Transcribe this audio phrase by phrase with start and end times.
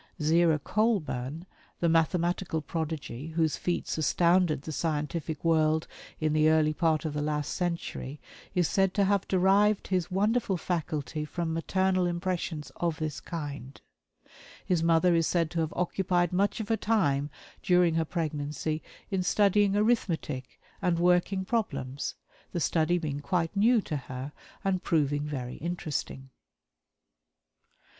[0.19, 1.45] Zerah Colburn,
[1.79, 5.85] the mathematical prodigy whose feats astounded the scientific world
[6.19, 8.19] in the early part of the last century,
[8.55, 13.79] is said to have derived his wonderful faculty from maternal impressions of this kind;
[14.65, 17.29] his mother is said to have occupied much of her time
[17.61, 18.81] during her pregnancy
[19.11, 22.15] in studying arithmetic and working problems,
[22.53, 24.31] the study being quite new to her
[24.63, 26.31] and proving very interesting.